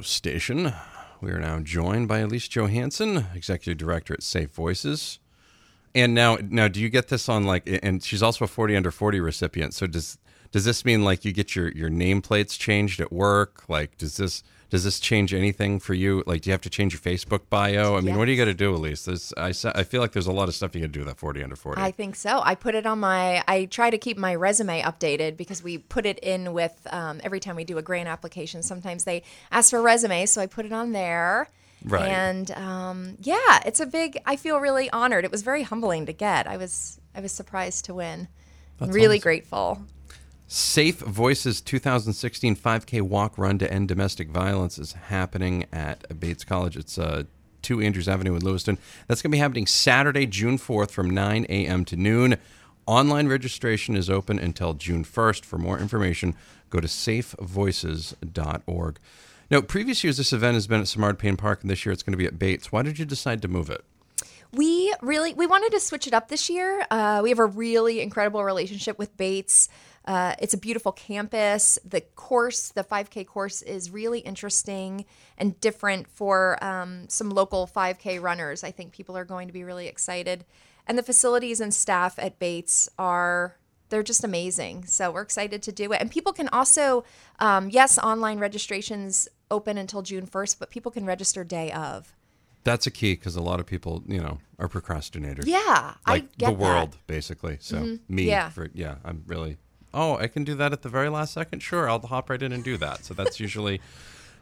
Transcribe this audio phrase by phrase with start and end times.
[0.00, 0.72] station.
[1.20, 5.18] We are now joined by Elise Johanson, Executive Director at Safe Voices.
[5.94, 7.68] And now, now, do you get this on like?
[7.82, 9.74] And she's also a forty under forty recipient.
[9.74, 10.18] So does
[10.54, 13.64] does this mean like you get your your nameplates changed at work?
[13.68, 16.22] Like, does this does this change anything for you?
[16.28, 17.94] Like, do you have to change your Facebook bio?
[17.96, 18.16] I mean, Yes.
[18.18, 19.04] what do you got to do, Elise?
[19.04, 21.08] There's, I I feel like there's a lot of stuff you got to do with
[21.08, 21.82] that forty under forty.
[21.82, 22.40] I think so.
[22.44, 23.42] I put it on my.
[23.48, 27.40] I try to keep my resume updated because we put it in with um, every
[27.40, 28.62] time we do a grant application.
[28.62, 31.50] Sometimes they ask for a resume, so I put it on there.
[31.84, 32.08] Right.
[32.08, 34.20] And um, yeah, it's a big.
[34.24, 35.24] I feel really honored.
[35.24, 36.46] It was very humbling to get.
[36.46, 37.00] I was.
[37.12, 38.28] I was surprised to win.
[38.80, 39.22] really awesome.
[39.22, 39.82] grateful.
[40.46, 46.76] Safe Voices 2016 5K walk run to end domestic violence is happening at Bates College.
[46.76, 47.24] It's uh,
[47.62, 48.76] 2 Andrews Avenue in Lewiston.
[49.08, 51.84] That's going to be happening Saturday, June 4th from 9 a.m.
[51.86, 52.36] to noon.
[52.86, 55.46] Online registration is open until June 1st.
[55.46, 56.34] For more information,
[56.68, 58.98] go to safevoices.org.
[59.50, 62.02] Now, previous years, this event has been at Simard Payne Park, and this year it's
[62.02, 62.70] going to be at Bates.
[62.70, 63.82] Why did you decide to move it?
[64.52, 66.86] We really we wanted to switch it up this year.
[66.88, 69.68] Uh, we have a really incredible relationship with Bates.
[70.04, 71.78] Uh, it's a beautiful campus.
[71.84, 75.04] The course, the 5K course, is really interesting
[75.38, 78.62] and different for um, some local 5K runners.
[78.62, 80.44] I think people are going to be really excited,
[80.86, 83.56] and the facilities and staff at Bates are
[83.90, 84.86] they're just amazing.
[84.86, 86.00] So we're excited to do it.
[86.00, 87.04] And people can also,
[87.38, 92.12] um, yes, online registrations open until June 1st, but people can register day of.
[92.64, 95.44] That's a key because a lot of people, you know, are procrastinators.
[95.46, 97.06] Yeah, I like get the world that.
[97.06, 98.48] basically so me Yeah.
[98.48, 99.58] for yeah i'm really
[99.94, 102.52] oh i can do that at the very last second sure i'll hop right in
[102.52, 103.80] and do that so that's usually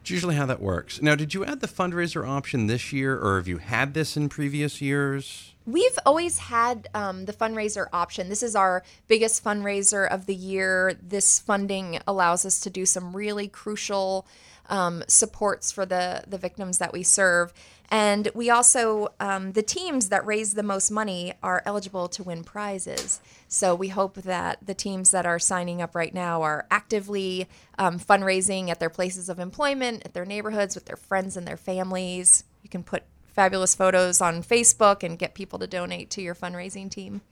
[0.00, 3.36] it's usually how that works now did you add the fundraiser option this year or
[3.36, 8.28] have you had this in previous years We've always had um, the fundraiser option.
[8.28, 10.98] This is our biggest fundraiser of the year.
[11.00, 14.26] This funding allows us to do some really crucial
[14.68, 17.52] um, supports for the the victims that we serve,
[17.90, 22.42] and we also um, the teams that raise the most money are eligible to win
[22.44, 23.20] prizes.
[23.48, 27.48] So we hope that the teams that are signing up right now are actively
[27.78, 31.56] um, fundraising at their places of employment, at their neighborhoods, with their friends and their
[31.56, 32.44] families.
[32.62, 36.90] You can put fabulous photos on Facebook and get people to donate to your fundraising
[36.90, 37.22] team.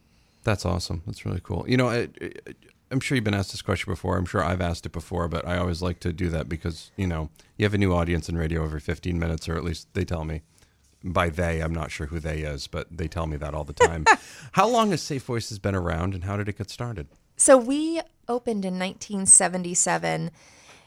[0.42, 2.32] that's awesome that's really cool you know I, I,
[2.90, 4.16] i'm sure you've been asked this question before.
[4.16, 7.06] I'm sure i've asked it before but i always like to do that because you
[7.06, 10.04] know you have a new audience in radio every 15 minutes or at least they
[10.04, 10.42] tell me.
[11.02, 13.72] By they i'm not sure who they is but they tell me that all the
[13.72, 14.04] time.
[14.52, 17.08] How long has safe voices been around and how did it get started?
[17.36, 20.30] So we opened in 1977.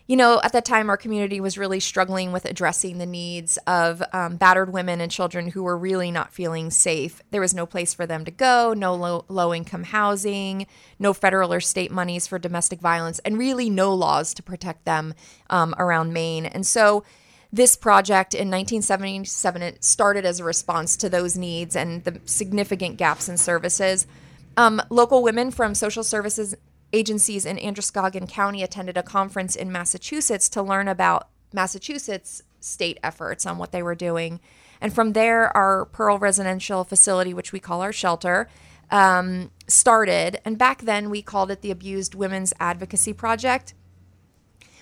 [0.06, 4.04] You know, at that time, our community was really struggling with addressing the needs of
[4.12, 7.22] um, battered women and children who were really not feeling safe.
[7.32, 10.68] There was no place for them to go, no low, low income housing,
[11.00, 15.14] no federal or state monies for domestic violence, and really no laws to protect them
[15.50, 16.46] um, around Maine.
[16.48, 17.06] And so,
[17.54, 22.98] this project in 1977 it started as a response to those needs and the significant
[22.98, 24.08] gaps in services.
[24.58, 26.56] Um, local women from social services
[26.94, 33.46] agencies in Androscoggin County attended a conference in Massachusetts to learn about Massachusetts state efforts
[33.46, 34.40] on what they were doing.
[34.80, 38.48] And from there, our Pearl Residential Facility, which we call our shelter,
[38.92, 40.40] um, started.
[40.46, 43.74] And back then, we called it the Abused Women's Advocacy Project.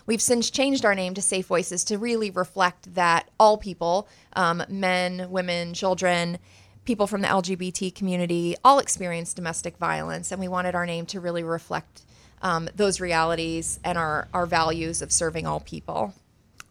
[0.05, 4.63] We've since changed our name to Safe Voices to really reflect that all people, um,
[4.67, 6.39] men, women, children,
[6.85, 10.31] people from the LGBT community, all experience domestic violence.
[10.31, 12.03] And we wanted our name to really reflect
[12.41, 16.13] um, those realities and our, our values of serving all people.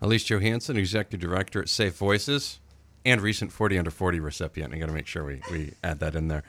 [0.02, 2.58] Elise Johanson, Executive Director at Safe Voices,
[3.04, 4.74] and recent 40 under 40 recipient.
[4.74, 6.42] I got to make sure we, we add that in there.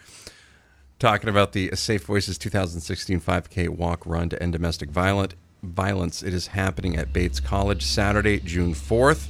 [1.00, 6.24] Talking about the Safe Voices 2016 5K walk run to end domestic violent violence.
[6.24, 9.28] It is happening at Bates College Saturday, June 4th.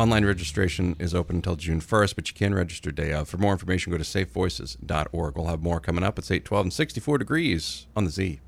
[0.00, 3.28] Online registration is open until June 1st, but you can register day of.
[3.28, 5.36] For more information, go to safevoices.org.
[5.36, 6.18] We'll have more coming up.
[6.18, 8.40] It's 812 and 64 degrees on the Z.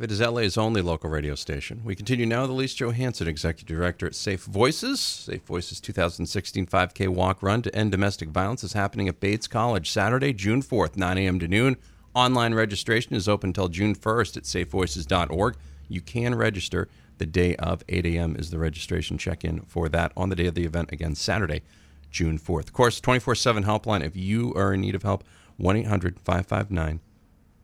[0.00, 1.82] It is LA's only local radio station.
[1.84, 5.00] We continue now with Elise Johanson, Executive Director at Safe Voices.
[5.00, 9.90] Safe Voices 2016 5K walk run to end domestic violence is happening at Bates College
[9.90, 11.40] Saturday, June 4th, 9 a.m.
[11.40, 11.78] to noon.
[12.14, 15.56] Online registration is open until June 1st at safevoices.org.
[15.88, 16.88] You can register.
[17.24, 18.36] The day of 8 a.m.
[18.36, 21.62] is the registration check in for that on the day of the event, again, Saturday,
[22.10, 22.64] June 4th.
[22.64, 24.04] Of course, 24 7 helpline.
[24.04, 25.24] If you are in need of help,
[25.56, 27.00] 1 800 559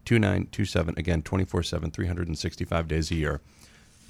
[0.06, 0.94] 2927.
[0.96, 3.42] Again, 24 7, 365 days a year.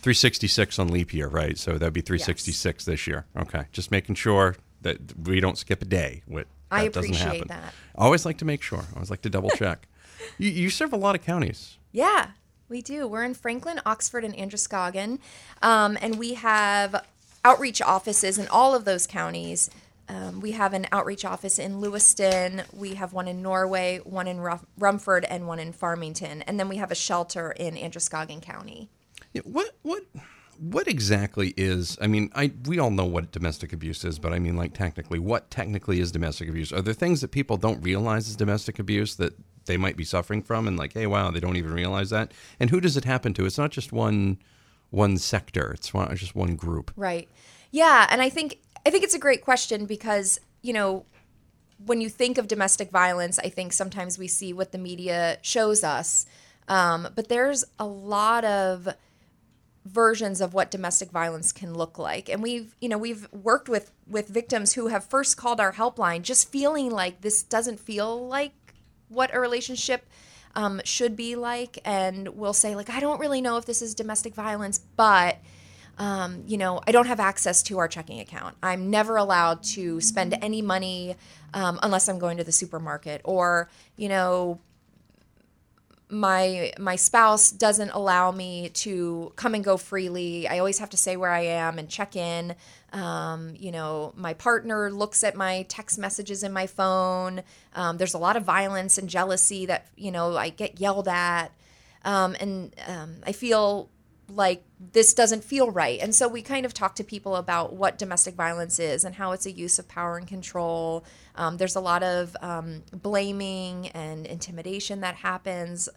[0.03, 1.59] 366 on leap year, right?
[1.59, 3.27] So that'd be 366 this year.
[3.37, 3.65] Okay.
[3.73, 6.23] Just making sure that we don't skip a day.
[6.27, 7.49] What, I appreciate happen.
[7.49, 7.75] that.
[7.97, 8.79] I always like to make sure.
[8.79, 9.89] I always like to double check.
[10.39, 11.77] you, you serve a lot of counties.
[11.91, 12.29] Yeah.
[12.71, 13.09] We do.
[13.09, 15.19] We're in Franklin, Oxford, and Androscoggin,
[15.61, 17.05] um, and we have
[17.45, 19.71] outreach offices in all of those counties.
[20.09, 22.63] Um, we have an outreach office in Lewiston.
[22.73, 26.43] We have one in Norway, one in Rum- Rumford, and one in Farmington.
[26.43, 28.89] And then we have a shelter in Androscoggin County.
[29.33, 30.05] Yeah, what what
[30.59, 31.97] what exactly is?
[32.01, 35.19] I mean, I we all know what domestic abuse is, but I mean, like technically,
[35.19, 36.73] what technically is domestic abuse?
[36.73, 39.35] Are there things that people don't realize is domestic abuse that
[39.71, 42.33] they might be suffering from, and like, hey, wow, they don't even realize that?
[42.59, 43.47] And who does it happen to?
[43.47, 44.39] It's not just one
[44.91, 45.71] one sector.
[45.73, 46.91] It's one, just one group.
[46.97, 47.29] Right.
[47.71, 51.07] Yeah, and I think I think it's a great question because you know
[51.87, 55.83] when you think of domestic violence, I think sometimes we see what the media shows
[55.85, 56.27] us,
[56.69, 58.89] um, but there's a lot of
[59.87, 63.91] versions of what domestic violence can look like and we've you know we've worked with
[64.07, 68.53] with victims who have first called our helpline just feeling like this doesn't feel like
[69.11, 70.07] what a relationship
[70.55, 73.95] um, should be like and we'll say like i don't really know if this is
[73.95, 75.39] domestic violence but
[75.99, 78.57] um, you know i don't have access to our checking account.
[78.63, 81.17] I'm never allowed to spend any money
[81.55, 84.61] um, unless i'm going to the supermarket or you know
[86.11, 90.49] my my spouse doesn't allow me to come and go freely.
[90.49, 92.55] I always have to say where I am and check in.
[92.93, 97.43] Um, you know, my partner looks at my text messages in my phone.
[97.75, 101.49] Um, there's a lot of violence and jealousy that you know I get yelled at,
[102.05, 103.89] um, and um, I feel
[104.35, 104.63] like
[104.93, 106.01] this doesn't feel right.
[106.01, 109.33] And so we kind of talk to people about what domestic violence is and how
[109.33, 111.05] it's a use of power and control.
[111.35, 115.89] Um, there's a lot of um, blaming and intimidation that happens,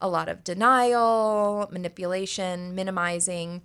[0.00, 3.62] a lot of denial, manipulation, minimizing.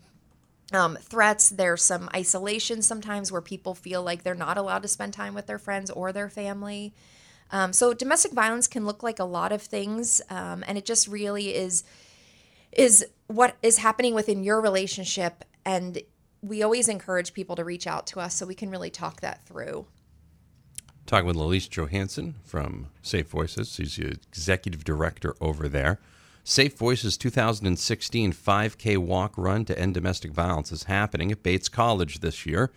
[0.73, 1.49] Um, threats.
[1.49, 5.47] There's some isolation sometimes where people feel like they're not allowed to spend time with
[5.47, 6.93] their friends or their family.
[7.51, 11.07] Um, so domestic violence can look like a lot of things, um, and it just
[11.07, 11.85] really is
[12.73, 16.01] is what is happening within your relationship and
[16.41, 19.45] we always encourage people to reach out to us so we can really talk that
[19.45, 19.85] through.
[21.05, 23.73] Talking with Lalise Johanson from Safe Voices.
[23.73, 25.99] She's the executive director over there.
[26.43, 32.19] Safe Voices 2016 5K walk run to end domestic violence is happening at Bates College
[32.19, 32.71] this year.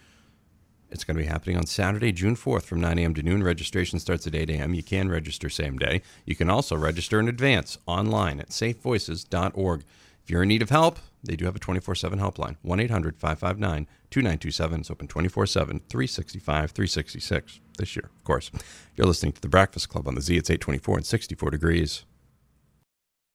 [0.90, 3.14] It's going to be happening on Saturday, June 4th from 9 a.m.
[3.14, 3.44] to noon.
[3.44, 4.74] Registration starts at 8 a.m.
[4.74, 6.02] You can register same day.
[6.24, 9.84] You can also register in advance online at safevoices.org.
[10.22, 13.16] If you're in need of help, they do have a 24 7 helpline 1 800
[13.16, 14.80] 559 2927.
[14.80, 18.50] It's open 24 7, 365, 366 this year, of course.
[18.96, 20.36] You're listening to The Breakfast Club on the Z.
[20.36, 22.04] It's 824 and 64 degrees.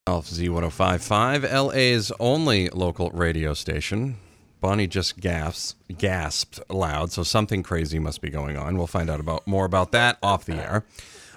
[0.08, 4.18] Z1055, LA's only local radio station.
[4.62, 8.78] Bonnie just gasps, gasped loud, so something crazy must be going on.
[8.78, 10.86] We'll find out about more about that off the air.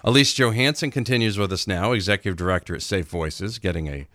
[0.05, 4.07] Elise Johanson continues with us now, executive director at Safe Voices, getting a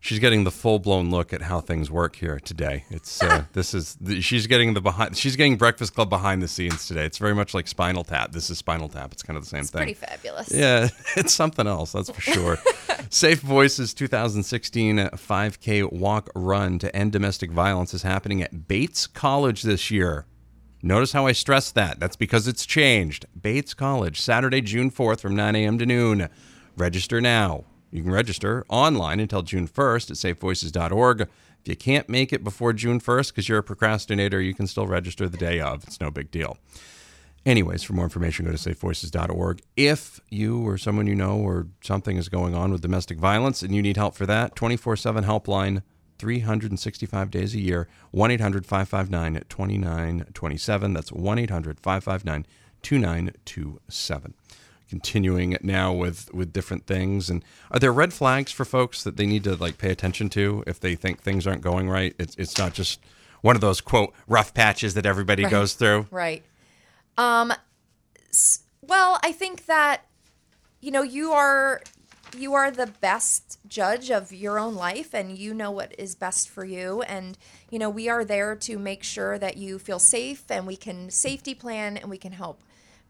[0.00, 2.84] she's getting the full blown look at how things work here today.
[2.90, 6.48] It's uh, this is the, she's getting the behind she's getting Breakfast Club behind the
[6.48, 7.04] scenes today.
[7.04, 8.32] It's very much like Spinal Tap.
[8.32, 9.12] This is Spinal Tap.
[9.12, 9.80] It's kind of the same it's thing.
[9.80, 10.52] Pretty fabulous.
[10.52, 11.92] Yeah, it's something else.
[11.92, 12.58] That's for sure.
[13.10, 19.62] Safe Voices 2016 5K walk run to end domestic violence is happening at Bates College
[19.62, 20.26] this year.
[20.80, 21.98] Notice how I stress that.
[21.98, 23.26] That's because it's changed.
[23.40, 25.76] Bates College, Saturday, June 4th from 9 a.m.
[25.78, 26.28] to noon.
[26.76, 27.64] Register now.
[27.90, 31.22] You can register online until June 1st at safevoices.org.
[31.22, 31.28] If
[31.64, 35.28] you can't make it before June 1st because you're a procrastinator, you can still register
[35.28, 35.84] the day of.
[35.84, 36.58] It's no big deal.
[37.46, 39.62] Anyways, for more information, go to safevoices.org.
[39.76, 43.74] If you or someone you know or something is going on with domestic violence and
[43.74, 45.82] you need help for that, 24 7 helpline,
[46.18, 50.92] 365 days a year, 1 800 559 2927.
[50.92, 52.46] That's 1 800 559
[52.82, 54.34] 2927
[54.88, 57.28] continuing it now with with different things?
[57.30, 60.64] And are there red flags for folks that they need to like pay attention to
[60.66, 62.14] if they think things aren't going right?
[62.18, 63.00] It's it's not just
[63.42, 65.50] one of those quote rough patches that everybody Right.
[65.50, 66.06] goes through?
[66.10, 66.44] Right.
[67.16, 67.52] Um
[68.82, 70.02] well, I think that
[70.80, 71.82] you know, you are
[72.36, 76.48] you are the best judge of your own life and you know what is best
[76.48, 77.02] for you.
[77.02, 77.38] And
[77.70, 81.10] you know, we are there to make sure that you feel safe and we can
[81.10, 82.62] safety plan and we can help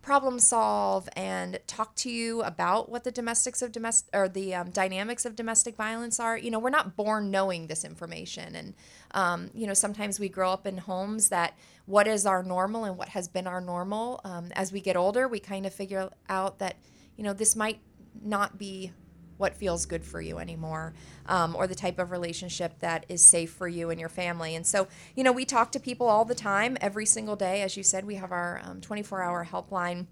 [0.09, 4.71] problem solve and talk to you about what the domestics of domestic or the um,
[4.71, 6.35] dynamics of domestic violence are.
[6.35, 8.73] You know, we're not born knowing this information, and
[9.11, 12.97] um, you know, sometimes we grow up in homes that what is our normal and
[12.97, 14.23] what has been our normal.
[14.25, 16.77] Um, as we get older, we kind of figure out that
[17.19, 17.81] you know this might
[18.23, 18.93] not be
[19.39, 20.93] what feels good for you anymore
[21.27, 24.55] um, or the type of relationship that is safe for you and your family.
[24.55, 27.63] And so you know we talk to people all the time every single day.
[27.63, 30.07] As you said we have our 24 hour helpline.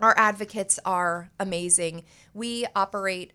[0.00, 2.04] Our advocates are amazing.
[2.32, 3.32] We operate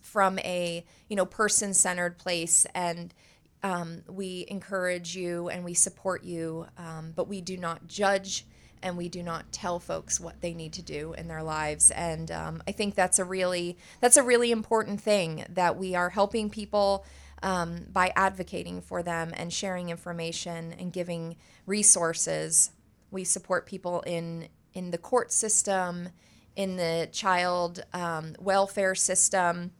[0.00, 3.14] from a you know person centered place and
[3.62, 8.44] um, we encourage you and we support you, um, but we do not judge
[8.82, 11.90] and we do not tell folks what they need to do in their lives.
[11.90, 16.10] And um, I think that's a really that's a really important thing that we are
[16.10, 17.04] helping people
[17.42, 21.36] um, by advocating for them and sharing information and giving
[21.66, 22.70] resources.
[23.10, 26.08] We support people in in the court system,
[26.56, 29.72] in the child um, welfare system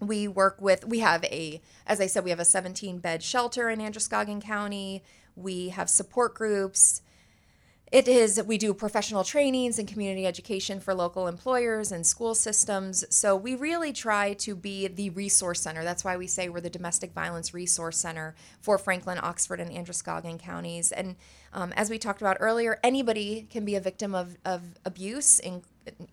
[0.00, 3.68] we work with we have a as i said we have a 17 bed shelter
[3.68, 5.02] in androscoggin county
[5.34, 7.02] we have support groups
[7.90, 13.04] it is we do professional trainings and community education for local employers and school systems.
[13.08, 15.84] So we really try to be the resource center.
[15.84, 20.38] That's why we say we're the domestic violence resource center for franklin oxford and androscoggin
[20.38, 20.92] counties.
[20.92, 21.16] And
[21.52, 25.62] um, as we talked about earlier anybody can be a victim of, of abuse in,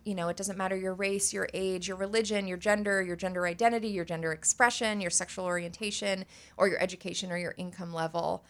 [0.04, 3.46] you know it doesn't matter your race your age your religion your gender your gender
[3.46, 6.24] identity your gender expression your sexual orientation
[6.56, 8.42] or your education or your income level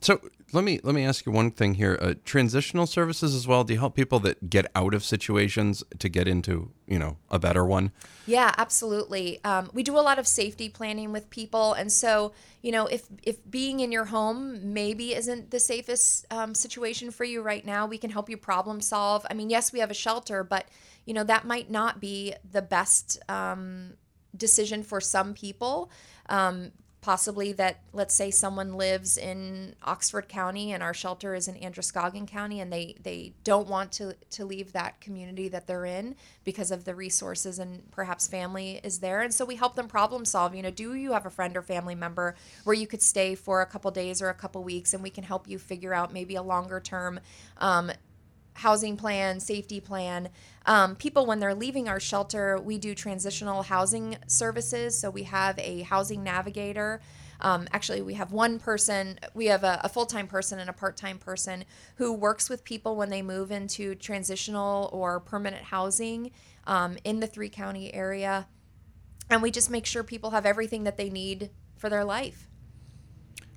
[0.00, 0.20] so
[0.52, 1.98] let me let me ask you one thing here.
[2.00, 3.64] Uh, transitional services as well.
[3.64, 7.38] Do you help people that get out of situations to get into you know a
[7.38, 7.90] better one?
[8.26, 9.42] Yeah, absolutely.
[9.44, 12.32] Um, we do a lot of safety planning with people, and so
[12.62, 17.24] you know if if being in your home maybe isn't the safest um, situation for
[17.24, 19.26] you right now, we can help you problem solve.
[19.28, 20.66] I mean, yes, we have a shelter, but
[21.04, 23.94] you know that might not be the best um,
[24.36, 25.90] decision for some people.
[26.28, 26.70] Um,
[27.00, 32.26] possibly that let's say someone lives in Oxford County and our shelter is in Androscoggin
[32.26, 36.14] County and they they don't want to to leave that community that they're in
[36.44, 39.22] because of the resources and perhaps family is there.
[39.22, 41.62] And so we help them problem solve you know do you have a friend or
[41.62, 45.02] family member where you could stay for a couple days or a couple weeks and
[45.02, 47.20] we can help you figure out maybe a longer term
[47.58, 47.90] um,
[48.54, 50.28] housing plan, safety plan.
[50.66, 54.98] Um, people, when they're leaving our shelter, we do transitional housing services.
[54.98, 57.00] So we have a housing navigator.
[57.40, 60.74] Um, actually, we have one person, we have a, a full time person and a
[60.74, 61.64] part time person
[61.96, 66.32] who works with people when they move into transitional or permanent housing
[66.66, 68.46] um, in the three county area.
[69.30, 72.48] And we just make sure people have everything that they need for their life.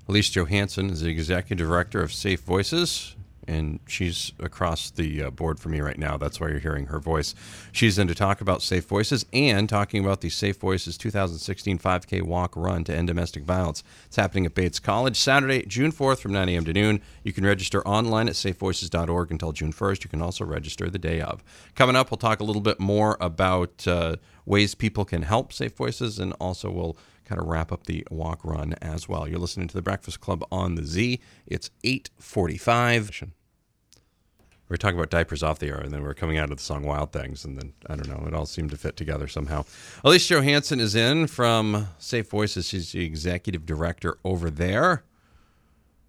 [0.07, 3.15] Elise Johanson is the executive director of Safe Voices
[3.47, 6.17] and she's across the uh, board from me right now.
[6.17, 7.35] That's why you're hearing her voice.
[7.71, 12.21] She's in to talk about Safe Voices and talking about the Safe Voices 2016 5K
[12.21, 13.83] walk run to end domestic violence.
[14.05, 16.65] It's happening at Bates College Saturday, June 4th from 9 a.m.
[16.65, 17.01] to noon.
[17.23, 20.03] You can register online at safevoices.org until June 1st.
[20.03, 21.43] You can also register the day of.
[21.75, 25.75] Coming up, we'll talk a little bit more about uh, ways people can help Safe
[25.75, 29.27] Voices, and also we'll kind of wrap up the walk run as well.
[29.27, 31.19] You're listening to the Breakfast Club on the Z.
[31.47, 33.31] It's 8:45.
[34.69, 36.57] We are talking about diapers off the air, and then we are coming out of
[36.57, 39.27] the song "Wild Things," and then I don't know, it all seemed to fit together
[39.27, 39.65] somehow.
[40.03, 42.69] Elise Johanson is in from Safe Voices.
[42.69, 45.03] She's the executive director over there.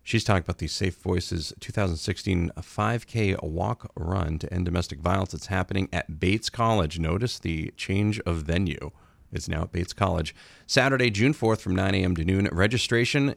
[0.02, 5.32] She's talking about the Safe Voices 2016 5K walk run to end domestic violence.
[5.32, 6.98] It's happening at Bates College.
[6.98, 8.90] Notice the change of venue.
[9.34, 10.34] It's now at Bates College.
[10.66, 12.14] Saturday, June 4th from 9 a.m.
[12.16, 12.48] to noon.
[12.52, 13.34] Registration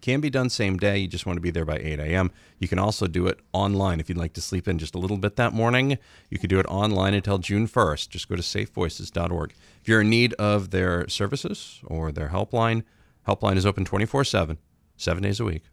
[0.00, 0.98] can be done same day.
[0.98, 2.30] You just want to be there by 8 a.m.
[2.58, 5.16] You can also do it online if you'd like to sleep in just a little
[5.16, 5.98] bit that morning.
[6.30, 8.08] You can do it online until June 1st.
[8.10, 9.54] Just go to safevoices.org.
[9.80, 12.84] If you're in need of their services or their helpline,
[13.26, 14.58] helpline is open 24 7,
[14.96, 15.64] seven days a week.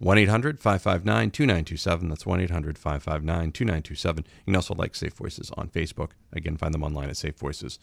[0.00, 2.08] 1 800 559 2927.
[2.08, 4.24] That's 1 800 559 2927.
[4.24, 6.10] You can also like Safe Voices on Facebook.
[6.32, 7.78] Again, find them online at safevoices.org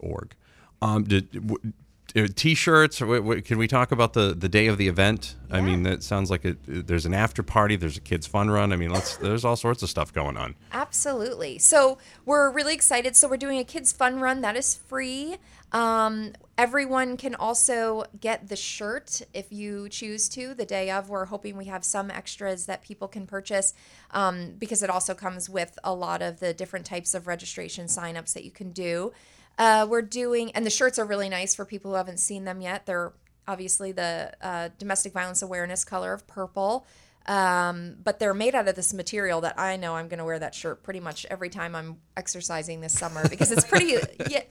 [0.00, 0.34] org.
[0.80, 1.72] Um, did, w-
[2.14, 5.36] uh, t-shirts can we talk about the the day of the event?
[5.48, 5.56] Yeah.
[5.56, 8.72] i mean that sounds like it there's an after party there's a kids fun run.
[8.72, 10.54] I mean let's there's all sorts of stuff going on.
[10.72, 11.58] Absolutely.
[11.58, 13.16] So we're really excited.
[13.16, 15.36] So we're doing a kids fun run that is free.
[15.72, 21.08] Um, everyone can also get the shirt if you choose to the day of.
[21.08, 23.72] We're hoping we have some extras that people can purchase
[24.10, 28.34] um, because it also comes with a lot of the different types of registration signups
[28.34, 29.12] that you can do
[29.58, 32.60] uh, we're doing, and the shirts are really nice for people who haven't seen them
[32.60, 32.86] yet.
[32.86, 33.12] They're
[33.46, 36.86] obviously the uh, domestic violence awareness color of purple.
[37.26, 40.40] Um, but they're made out of this material that I know I'm going to wear
[40.40, 43.92] that shirt pretty much every time I'm exercising this summer because it's pretty.
[44.28, 44.42] yeah,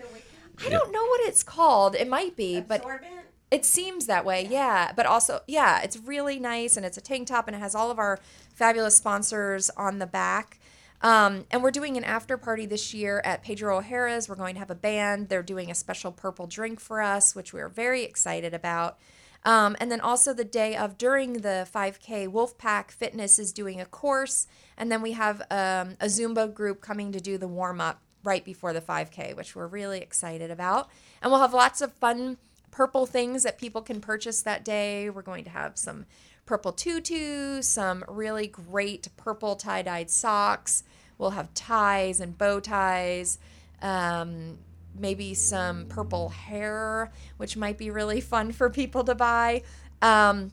[0.66, 1.96] I don't know what it's called.
[1.96, 3.02] It might be, Absorbent?
[3.02, 4.44] but it seems that way.
[4.44, 4.50] Yeah.
[4.50, 7.76] yeah, but also yeah, it's really nice and it's a tank top and it has
[7.76, 8.20] all of our
[8.54, 10.58] fabulous sponsors on the back.
[11.02, 14.30] Um, and we're doing an after party this year at Pedro O'Hara's.
[14.30, 15.30] We're going to have a band.
[15.30, 19.00] They're doing a special purple drink for us, which we're very excited about.
[19.44, 23.86] Um, and then also the day of during the 5K, Wolfpack Fitness is doing a
[23.86, 24.46] course.
[24.78, 28.02] And then we have um, a Zumba group coming to do the warm up.
[28.24, 30.90] right before the 5K, which we're really excited about.
[31.24, 32.38] And we'll have lots of fun
[32.70, 35.10] purple things that people can purchase that day.
[35.10, 36.06] We're going to have some
[36.46, 40.84] purple tutus, some really great purple tie dyed socks.
[41.22, 43.38] We'll have ties and bow ties.
[43.82, 44.58] Um,
[44.98, 49.62] maybe some purple hair, which might be really fun for people to buy.
[50.02, 50.52] Um,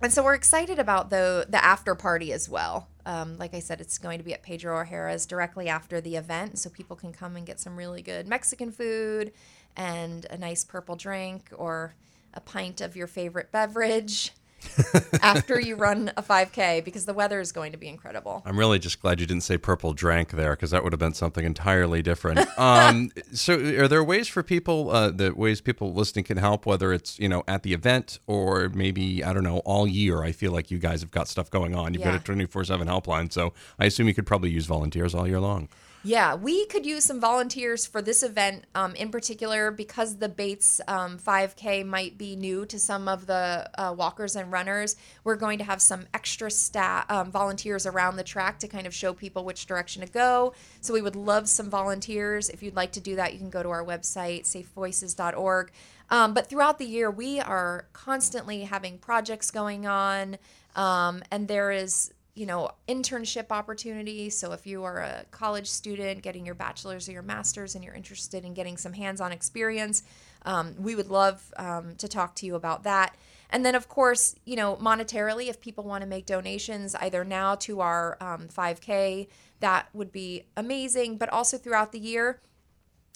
[0.00, 2.88] and so we're excited about the the after party as well.
[3.04, 6.58] Um, like I said, it's going to be at Pedro O'Hara's directly after the event,
[6.58, 9.32] so people can come and get some really good Mexican food
[9.76, 11.94] and a nice purple drink or
[12.32, 14.32] a pint of your favorite beverage
[15.22, 18.42] after you run a 5K because the weather is going to be incredible.
[18.44, 21.14] I'm really just glad you didn't say purple drank there because that would have been
[21.14, 22.40] something entirely different.
[22.58, 26.92] Um, so, are there ways for people, uh, the ways people listening can help, whether
[26.92, 30.22] it's you know at the event or maybe I don't know all year?
[30.22, 31.92] I feel like you guys have got stuff going on.
[31.92, 32.12] You've Yeah.
[32.12, 35.40] got a 24 seven helpline, so I assume you could probably use volunteers all year
[35.40, 35.68] long.
[36.06, 40.80] Yeah, we could use some volunteers for this event um, in particular because the Bates
[40.86, 44.94] um, 5K might be new to some of the uh, walkers and runners.
[45.24, 48.94] We're going to have some extra staff um, volunteers around the track to kind of
[48.94, 50.54] show people which direction to go.
[50.80, 52.50] So we would love some volunteers.
[52.50, 55.72] If you'd like to do that, you can go to our website, safevoices.org.
[56.08, 60.38] Um, but throughout the year, we are constantly having projects going on,
[60.76, 66.22] um, and there is you know internship opportunities so if you are a college student
[66.22, 70.04] getting your bachelor's or your master's and you're interested in getting some hands-on experience
[70.46, 73.16] um, we would love um, to talk to you about that.
[73.50, 77.56] And then of course you know monetarily if people want to make donations either now
[77.56, 79.28] to our um, 5k
[79.60, 81.18] that would be amazing.
[81.18, 82.40] But also throughout the year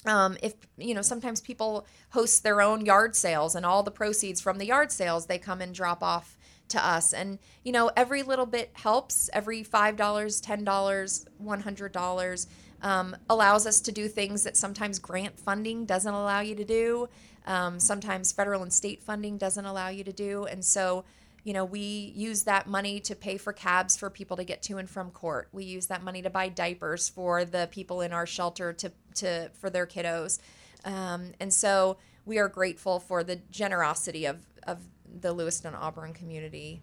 [0.07, 4.41] um, if you know sometimes people host their own yard sales and all the proceeds
[4.41, 6.37] from the yard sales they come and drop off
[6.71, 7.13] to us.
[7.13, 9.31] And you know every little bit helps.
[9.33, 12.47] Every five dollars ten dollars one hundred dollars
[12.83, 17.09] um, allows us to do things that sometimes grant funding doesn't allow you to do.
[17.47, 20.45] Um, sometimes federal and state funding doesn't allow you to do.
[20.45, 21.05] And so
[21.45, 24.79] you know we use that money to pay for cabs for people to get to
[24.79, 25.49] and from court.
[25.53, 29.51] We use that money to buy diapers for the people in our shelter to, to
[29.61, 30.39] for their kiddos.
[30.85, 34.79] Um, and so we are grateful for the generosity of, of
[35.21, 36.83] the lewiston auburn community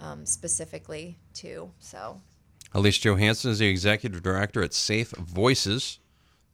[0.00, 2.20] um, specifically too so
[2.74, 6.00] Elise Johanson is the executive director at Safe Voices.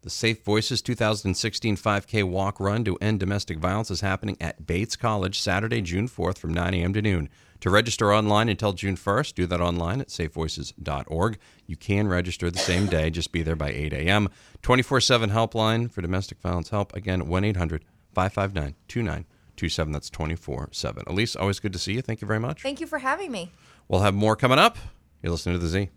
[0.01, 4.95] The Safe Voices 2016 5K walk run to end domestic violence is happening at Bates
[4.95, 6.93] College Saturday, June 4th from 9 a.m.
[6.93, 7.27] to noon.
[7.61, 11.39] To register online until June 1st, do that online at safevoices.org.
[11.65, 14.29] You can register the same day, just be there by 8 a.m.
[14.61, 16.95] 24 7 helpline for domestic violence help.
[16.95, 17.83] Again, 1 800
[18.13, 19.25] 559
[19.55, 19.91] 2927.
[19.91, 21.03] That's 24 7.
[21.07, 22.01] Elise, always good to see you.
[22.01, 22.61] Thank you very much.
[22.61, 23.51] thank you for having me
[23.87, 24.77] We'll have more coming up.
[25.21, 25.89] You're listening to The Z.